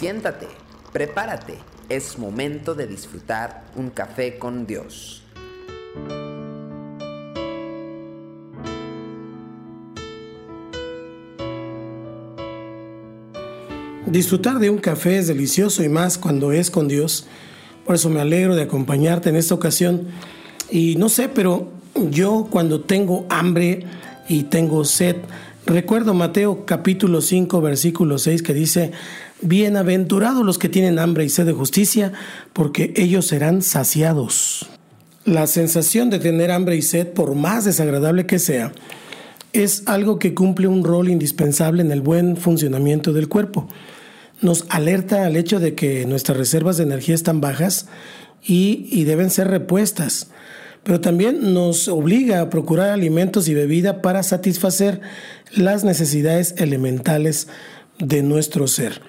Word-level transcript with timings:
Siéntate, 0.00 0.46
prepárate, 0.94 1.58
es 1.90 2.18
momento 2.18 2.74
de 2.74 2.86
disfrutar 2.86 3.64
un 3.76 3.90
café 3.90 4.38
con 4.38 4.66
Dios. 4.66 5.22
Disfrutar 14.06 14.58
de 14.58 14.70
un 14.70 14.78
café 14.78 15.18
es 15.18 15.26
delicioso 15.26 15.84
y 15.84 15.90
más 15.90 16.16
cuando 16.16 16.50
es 16.52 16.70
con 16.70 16.88
Dios. 16.88 17.26
Por 17.84 17.94
eso 17.96 18.08
me 18.08 18.22
alegro 18.22 18.56
de 18.56 18.62
acompañarte 18.62 19.28
en 19.28 19.36
esta 19.36 19.54
ocasión. 19.54 20.06
Y 20.70 20.96
no 20.96 21.10
sé, 21.10 21.28
pero 21.28 21.68
yo 22.08 22.48
cuando 22.50 22.80
tengo 22.80 23.26
hambre 23.28 23.84
y 24.30 24.44
tengo 24.44 24.86
sed, 24.86 25.16
recuerdo 25.66 26.14
Mateo 26.14 26.64
capítulo 26.64 27.20
5 27.20 27.60
versículo 27.60 28.16
6 28.16 28.42
que 28.42 28.54
dice, 28.54 28.92
Bienaventurados 29.42 30.44
los 30.44 30.58
que 30.58 30.68
tienen 30.68 30.98
hambre 30.98 31.24
y 31.24 31.28
sed 31.28 31.46
de 31.46 31.52
justicia, 31.52 32.12
porque 32.52 32.92
ellos 32.96 33.26
serán 33.26 33.62
saciados. 33.62 34.68
La 35.24 35.46
sensación 35.46 36.10
de 36.10 36.18
tener 36.18 36.50
hambre 36.50 36.76
y 36.76 36.82
sed, 36.82 37.08
por 37.08 37.34
más 37.34 37.64
desagradable 37.64 38.26
que 38.26 38.38
sea, 38.38 38.72
es 39.52 39.82
algo 39.86 40.18
que 40.18 40.34
cumple 40.34 40.68
un 40.68 40.84
rol 40.84 41.08
indispensable 41.08 41.82
en 41.82 41.90
el 41.90 42.00
buen 42.00 42.36
funcionamiento 42.36 43.12
del 43.12 43.28
cuerpo 43.28 43.68
nos 44.42 44.64
alerta 44.68 45.26
al 45.26 45.36
hecho 45.36 45.60
de 45.60 45.74
que 45.74 46.06
nuestras 46.06 46.38
reservas 46.38 46.76
de 46.76 46.84
energía 46.84 47.14
están 47.14 47.40
bajas 47.40 47.86
y, 48.42 49.04
deben 49.04 49.30
ser 49.30 49.48
repuestas. 49.48 50.28
Pero 50.82 51.00
también 51.00 51.52
nos 51.52 51.88
obliga 51.88 52.40
a 52.40 52.48
procurar 52.48 52.88
alimentos 52.88 53.48
y 53.48 53.54
bebida 53.54 54.00
para 54.00 54.22
satisfacer 54.22 55.02
las 55.52 55.84
necesidades 55.84 56.54
elementales 56.56 57.48
de 58.00 58.22
nuestro 58.22 58.66
ser. 58.66 59.00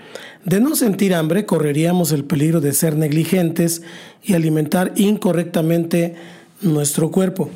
De 0.46 0.60
no 0.60 0.76
sentir 0.76 1.14
hambre, 1.16 1.46
correríamos 1.46 2.12
el 2.12 2.24
peligro 2.24 2.62
de 2.62 2.74
ser 2.74 2.96
negligentes 2.96 3.82
y 4.24 4.34
alimentar 4.34 4.94
incorrectamente 4.96 6.16
nuestro 6.62 7.12
cuerpo. 7.12 7.50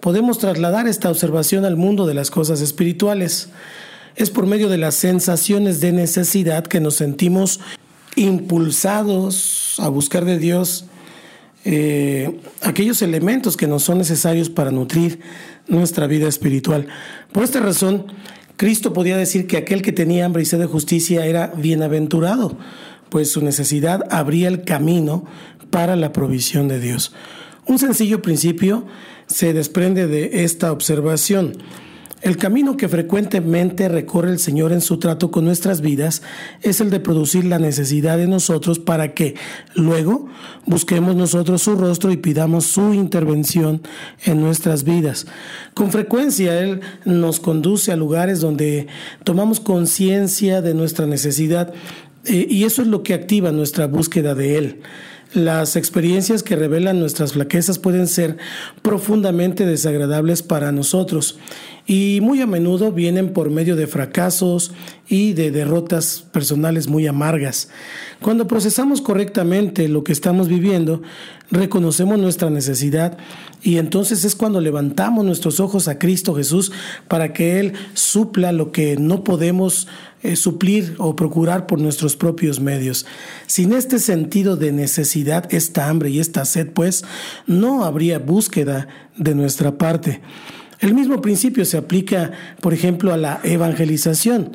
Podemos 0.00 0.38
trasladar 0.38 0.88
esta 0.88 1.10
observación 1.10 1.64
al 1.64 1.76
mundo 1.76 2.06
de 2.06 2.14
las 2.14 2.30
cosas 2.30 2.60
espirituales 2.60 3.50
es 4.16 4.30
por 4.30 4.46
medio 4.46 4.68
de 4.68 4.78
las 4.78 4.94
sensaciones 4.94 5.80
de 5.80 5.92
necesidad 5.92 6.66
que 6.66 6.80
nos 6.80 6.96
sentimos 6.96 7.60
impulsados 8.16 9.76
a 9.78 9.88
buscar 9.88 10.24
de 10.24 10.38
Dios 10.38 10.84
eh, 11.64 12.40
aquellos 12.60 13.02
elementos 13.02 13.56
que 13.56 13.66
nos 13.66 13.84
son 13.84 13.98
necesarios 13.98 14.50
para 14.50 14.70
nutrir 14.70 15.20
nuestra 15.68 16.06
vida 16.06 16.28
espiritual. 16.28 16.88
Por 17.30 17.44
esta 17.44 17.60
razón, 17.60 18.06
Cristo 18.56 18.92
podía 18.92 19.16
decir 19.16 19.46
que 19.46 19.56
aquel 19.56 19.82
que 19.82 19.92
tenía 19.92 20.24
hambre 20.24 20.42
y 20.42 20.46
sed 20.46 20.58
de 20.58 20.66
justicia 20.66 21.26
era 21.26 21.48
bienaventurado, 21.56 22.56
pues 23.08 23.30
su 23.30 23.42
necesidad 23.42 24.04
abría 24.10 24.48
el 24.48 24.64
camino 24.64 25.24
para 25.70 25.96
la 25.96 26.12
provisión 26.12 26.68
de 26.68 26.80
Dios. 26.80 27.12
Un 27.66 27.78
sencillo 27.78 28.22
principio 28.22 28.86
se 29.26 29.52
desprende 29.52 30.06
de 30.06 30.44
esta 30.44 30.72
observación. 30.72 31.58
El 32.22 32.36
camino 32.36 32.76
que 32.76 32.88
frecuentemente 32.88 33.88
recorre 33.88 34.30
el 34.30 34.38
Señor 34.38 34.72
en 34.72 34.80
su 34.80 34.98
trato 34.98 35.32
con 35.32 35.44
nuestras 35.44 35.80
vidas 35.80 36.22
es 36.62 36.80
el 36.80 36.88
de 36.88 37.00
producir 37.00 37.44
la 37.44 37.58
necesidad 37.58 38.16
de 38.16 38.28
nosotros 38.28 38.78
para 38.78 39.12
que 39.12 39.34
luego 39.74 40.28
busquemos 40.64 41.16
nosotros 41.16 41.62
su 41.62 41.74
rostro 41.74 42.12
y 42.12 42.16
pidamos 42.16 42.64
su 42.66 42.94
intervención 42.94 43.82
en 44.24 44.40
nuestras 44.40 44.84
vidas. 44.84 45.26
Con 45.74 45.90
frecuencia 45.90 46.60
Él 46.60 46.80
nos 47.04 47.40
conduce 47.40 47.90
a 47.90 47.96
lugares 47.96 48.40
donde 48.40 48.86
tomamos 49.24 49.58
conciencia 49.58 50.62
de 50.62 50.74
nuestra 50.74 51.06
necesidad 51.06 51.74
eh, 52.24 52.46
y 52.48 52.62
eso 52.62 52.82
es 52.82 52.88
lo 52.88 53.02
que 53.02 53.14
activa 53.14 53.50
nuestra 53.50 53.88
búsqueda 53.88 54.36
de 54.36 54.58
Él. 54.58 54.80
Las 55.34 55.76
experiencias 55.76 56.42
que 56.42 56.56
revelan 56.56 57.00
nuestras 57.00 57.32
flaquezas 57.32 57.78
pueden 57.78 58.06
ser 58.06 58.36
profundamente 58.82 59.64
desagradables 59.64 60.42
para 60.42 60.72
nosotros 60.72 61.38
y 61.86 62.20
muy 62.22 62.40
a 62.40 62.46
menudo 62.46 62.92
vienen 62.92 63.32
por 63.32 63.50
medio 63.50 63.76
de 63.76 63.86
fracasos 63.86 64.72
y 65.08 65.32
de 65.32 65.50
derrotas 65.50 66.24
personales 66.32 66.88
muy 66.88 67.06
amargas. 67.06 67.68
Cuando 68.20 68.46
procesamos 68.46 69.02
correctamente 69.02 69.88
lo 69.88 70.04
que 70.04 70.12
estamos 70.12 70.48
viviendo, 70.48 71.02
reconocemos 71.50 72.18
nuestra 72.18 72.50
necesidad 72.50 73.18
y 73.62 73.78
entonces 73.78 74.24
es 74.24 74.36
cuando 74.36 74.60
levantamos 74.60 75.24
nuestros 75.24 75.60
ojos 75.60 75.88
a 75.88 75.98
Cristo 75.98 76.34
Jesús 76.34 76.72
para 77.08 77.32
que 77.32 77.60
Él 77.60 77.74
supla 77.94 78.52
lo 78.52 78.72
que 78.72 78.96
no 78.96 79.24
podemos 79.24 79.88
eh, 80.22 80.36
suplir 80.36 80.94
o 80.98 81.16
procurar 81.16 81.66
por 81.66 81.80
nuestros 81.80 82.16
propios 82.16 82.60
medios. 82.60 83.06
Sin 83.46 83.72
este 83.72 83.98
sentido 83.98 84.56
de 84.56 84.70
necesidad, 84.70 85.52
esta 85.52 85.88
hambre 85.88 86.10
y 86.10 86.20
esta 86.20 86.44
sed, 86.44 86.70
pues, 86.70 87.04
no 87.48 87.84
habría 87.84 88.20
búsqueda 88.20 88.86
de 89.16 89.34
nuestra 89.34 89.78
parte. 89.78 90.20
El 90.82 90.94
mismo 90.94 91.22
principio 91.22 91.64
se 91.64 91.76
aplica, 91.76 92.32
por 92.60 92.74
ejemplo, 92.74 93.12
a 93.12 93.16
la 93.16 93.40
evangelización. 93.44 94.50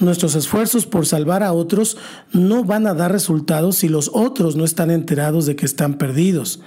Nuestros 0.00 0.34
esfuerzos 0.34 0.86
por 0.86 1.06
salvar 1.06 1.44
a 1.44 1.52
otros 1.52 1.96
no 2.32 2.64
van 2.64 2.88
a 2.88 2.94
dar 2.94 3.12
resultados 3.12 3.76
si 3.76 3.88
los 3.88 4.10
otros 4.12 4.56
no 4.56 4.64
están 4.64 4.90
enterados 4.90 5.46
de 5.46 5.54
que 5.54 5.66
están 5.66 5.94
perdidos. 5.94 6.58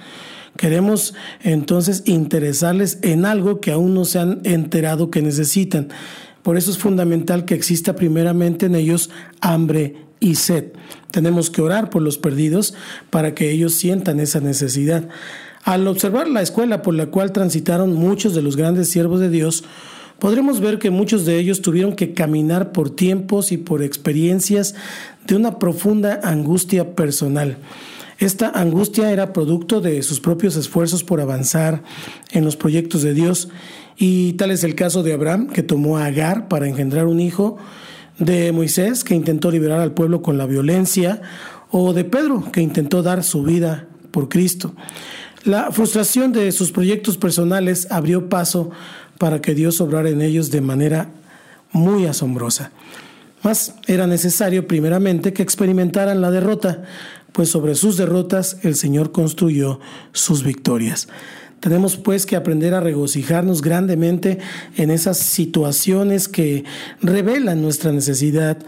Queremos 0.56 1.12
entonces 1.42 2.04
interesarles 2.06 3.00
en 3.02 3.26
algo 3.26 3.60
que 3.60 3.72
aún 3.72 3.92
no 3.92 4.06
se 4.06 4.18
han 4.18 4.40
enterado 4.44 5.10
que 5.10 5.20
necesitan. 5.20 5.88
Por 6.42 6.56
eso 6.56 6.70
es 6.70 6.78
fundamental 6.78 7.44
que 7.44 7.54
exista 7.54 7.94
primeramente 7.94 8.64
en 8.64 8.74
ellos 8.74 9.10
hambre 9.42 10.06
y 10.20 10.36
sed. 10.36 10.72
Tenemos 11.10 11.50
que 11.50 11.60
orar 11.60 11.90
por 11.90 12.00
los 12.00 12.16
perdidos 12.16 12.72
para 13.10 13.34
que 13.34 13.50
ellos 13.50 13.74
sientan 13.74 14.20
esa 14.20 14.40
necesidad. 14.40 15.10
Al 15.64 15.86
observar 15.86 16.28
la 16.28 16.42
escuela 16.42 16.82
por 16.82 16.94
la 16.94 17.06
cual 17.06 17.32
transitaron 17.32 17.94
muchos 17.94 18.34
de 18.34 18.42
los 18.42 18.56
grandes 18.56 18.88
siervos 18.88 19.20
de 19.20 19.30
Dios, 19.30 19.64
podremos 20.18 20.60
ver 20.60 20.78
que 20.78 20.90
muchos 20.90 21.24
de 21.24 21.38
ellos 21.38 21.62
tuvieron 21.62 21.94
que 21.94 22.14
caminar 22.14 22.72
por 22.72 22.90
tiempos 22.90 23.52
y 23.52 23.58
por 23.58 23.82
experiencias 23.82 24.74
de 25.26 25.36
una 25.36 25.58
profunda 25.58 26.20
angustia 26.24 26.94
personal. 26.96 27.58
Esta 28.18 28.48
angustia 28.50 29.10
era 29.12 29.32
producto 29.32 29.80
de 29.80 30.02
sus 30.02 30.20
propios 30.20 30.56
esfuerzos 30.56 31.04
por 31.04 31.20
avanzar 31.20 31.82
en 32.32 32.44
los 32.44 32.56
proyectos 32.56 33.02
de 33.02 33.14
Dios 33.14 33.48
y 33.96 34.32
tal 34.34 34.50
es 34.50 34.64
el 34.64 34.74
caso 34.74 35.02
de 35.02 35.12
Abraham, 35.12 35.48
que 35.48 35.62
tomó 35.62 35.98
a 35.98 36.06
Agar 36.06 36.48
para 36.48 36.66
engendrar 36.66 37.06
un 37.06 37.20
hijo, 37.20 37.56
de 38.18 38.52
Moisés, 38.52 39.04
que 39.04 39.14
intentó 39.14 39.50
liberar 39.50 39.80
al 39.80 39.92
pueblo 39.92 40.22
con 40.22 40.38
la 40.38 40.46
violencia, 40.46 41.22
o 41.70 41.92
de 41.92 42.04
Pedro, 42.04 42.50
que 42.52 42.60
intentó 42.60 43.02
dar 43.02 43.24
su 43.24 43.42
vida 43.42 43.88
por 44.10 44.28
Cristo. 44.28 44.74
La 45.44 45.72
frustración 45.72 46.32
de 46.32 46.52
sus 46.52 46.70
proyectos 46.70 47.18
personales 47.18 47.88
abrió 47.90 48.28
paso 48.28 48.70
para 49.18 49.40
que 49.40 49.54
Dios 49.54 49.80
obrara 49.80 50.08
en 50.08 50.22
ellos 50.22 50.50
de 50.50 50.60
manera 50.60 51.10
muy 51.72 52.06
asombrosa. 52.06 52.70
Mas 53.42 53.74
era 53.88 54.06
necesario 54.06 54.68
primeramente 54.68 55.32
que 55.32 55.42
experimentaran 55.42 56.20
la 56.20 56.30
derrota, 56.30 56.84
pues 57.32 57.48
sobre 57.48 57.74
sus 57.74 57.96
derrotas 57.96 58.58
el 58.62 58.76
Señor 58.76 59.10
construyó 59.10 59.80
sus 60.12 60.44
victorias. 60.44 61.08
Tenemos 61.62 61.96
pues 61.96 62.26
que 62.26 62.34
aprender 62.34 62.74
a 62.74 62.80
regocijarnos 62.80 63.62
grandemente 63.62 64.40
en 64.76 64.90
esas 64.90 65.16
situaciones 65.18 66.26
que 66.26 66.64
revelan 67.00 67.62
nuestra 67.62 67.92
necesidad, 67.92 68.58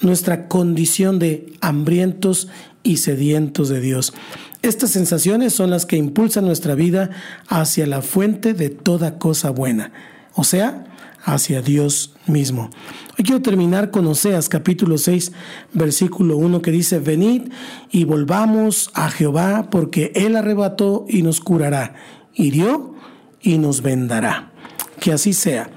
nuestra 0.00 0.46
condición 0.46 1.18
de 1.18 1.52
hambrientos 1.60 2.46
y 2.84 2.98
sedientos 2.98 3.70
de 3.70 3.80
Dios. 3.80 4.14
Estas 4.62 4.92
sensaciones 4.92 5.52
son 5.52 5.70
las 5.70 5.84
que 5.84 5.96
impulsan 5.96 6.46
nuestra 6.46 6.76
vida 6.76 7.10
hacia 7.48 7.88
la 7.88 8.02
fuente 8.02 8.54
de 8.54 8.70
toda 8.70 9.18
cosa 9.18 9.50
buena, 9.50 9.90
o 10.36 10.44
sea, 10.44 10.84
hacia 11.24 11.60
Dios 11.60 12.14
mismo. 12.28 12.70
Hoy 13.18 13.24
quiero 13.24 13.42
terminar 13.42 13.90
con 13.90 14.06
Oseas 14.06 14.48
capítulo 14.48 14.96
6, 14.96 15.32
versículo 15.72 16.36
1 16.36 16.62
que 16.62 16.70
dice, 16.70 17.00
venid 17.00 17.50
y 17.90 18.04
volvamos 18.04 18.92
a 18.94 19.10
Jehová 19.10 19.70
porque 19.72 20.12
Él 20.14 20.36
arrebató 20.36 21.04
y 21.08 21.22
nos 21.22 21.40
curará, 21.40 21.94
hirió 22.34 22.94
y 23.40 23.58
nos 23.58 23.82
vendará. 23.82 24.52
Que 25.00 25.12
así 25.12 25.32
sea. 25.32 25.70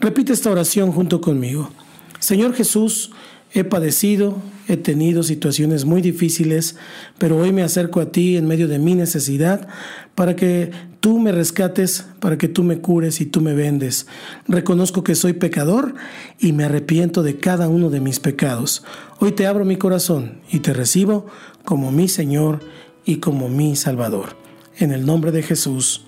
Repite 0.00 0.32
esta 0.32 0.50
oración 0.50 0.92
junto 0.92 1.20
conmigo. 1.20 1.70
Señor 2.18 2.54
Jesús, 2.54 3.12
He 3.52 3.64
padecido, 3.64 4.36
he 4.68 4.76
tenido 4.76 5.24
situaciones 5.24 5.84
muy 5.84 6.02
difíciles, 6.02 6.76
pero 7.18 7.36
hoy 7.36 7.52
me 7.52 7.64
acerco 7.64 8.00
a 8.00 8.12
ti 8.12 8.36
en 8.36 8.46
medio 8.46 8.68
de 8.68 8.78
mi 8.78 8.94
necesidad 8.94 9.66
para 10.14 10.36
que 10.36 10.70
tú 11.00 11.18
me 11.18 11.32
rescates, 11.32 12.06
para 12.20 12.38
que 12.38 12.46
tú 12.46 12.62
me 12.62 12.78
cures 12.78 13.20
y 13.20 13.26
tú 13.26 13.40
me 13.40 13.54
vendes. 13.54 14.06
Reconozco 14.46 15.02
que 15.02 15.16
soy 15.16 15.32
pecador 15.32 15.96
y 16.38 16.52
me 16.52 16.62
arrepiento 16.62 17.24
de 17.24 17.38
cada 17.38 17.68
uno 17.68 17.90
de 17.90 17.98
mis 17.98 18.20
pecados. 18.20 18.84
Hoy 19.18 19.32
te 19.32 19.48
abro 19.48 19.64
mi 19.64 19.76
corazón 19.76 20.40
y 20.48 20.60
te 20.60 20.72
recibo 20.72 21.26
como 21.64 21.90
mi 21.90 22.06
Señor 22.06 22.60
y 23.04 23.16
como 23.16 23.48
mi 23.48 23.74
Salvador. 23.74 24.49
En 24.78 24.92
el 24.92 25.04
nombre 25.04 25.32
de 25.32 25.42
Jesús. 25.42 26.04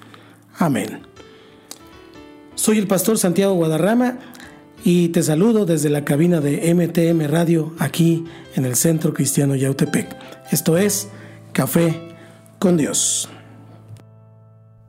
Amén. 0.59 1.03
Soy 2.55 2.79
el 2.79 2.87
pastor 2.87 3.19
Santiago 3.19 3.55
Guadarrama 3.55 4.19
y 4.85 5.09
te 5.09 5.23
saludo 5.23 5.65
desde 5.65 5.91
la 5.91 6.05
cabina 6.05 6.41
de 6.41 6.75
MTM 6.75 7.31
Radio 7.31 7.73
aquí 7.79 8.25
en 8.55 8.65
el 8.65 8.77
Centro 8.77 9.15
Cristiano 9.15 9.55
Yautepec. 9.55 10.17
Esto 10.51 10.77
es 10.77 11.09
Café 11.53 12.15
con 12.59 12.77
Dios. 12.77 13.29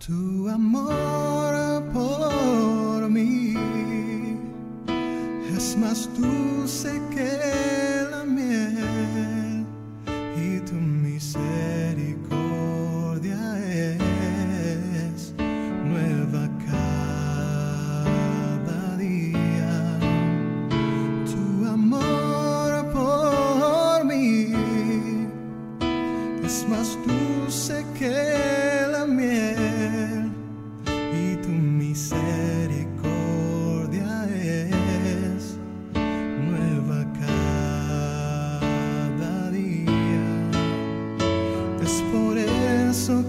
Tu 0.05 0.49
amor 0.49 1.83
por 1.93 3.09
mí 3.09 3.55
es 5.55 5.77
más 5.77 6.09
dulce 6.17 7.01
que 7.15 8.09
la 8.11 8.23
miel 8.25 9.65
y 10.35 10.59
tu 10.61 10.73
misericordia 10.73 11.62